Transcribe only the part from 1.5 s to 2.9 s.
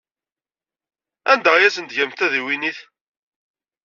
ay asen-tgamt tadiwennit?